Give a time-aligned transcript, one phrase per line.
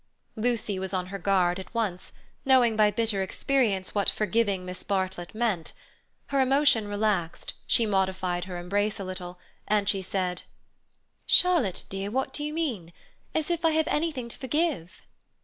[0.35, 2.11] Lucy was on her guard at once,
[2.43, 5.73] knowing by bitter experience what forgiving Miss Bartlett meant.
[6.29, 9.37] Her emotion relaxed, she modified her embrace a little,
[9.67, 10.41] and she said:
[11.27, 12.93] "Charlotte dear, what do you mean?
[13.35, 15.05] As if I have anything to forgive!"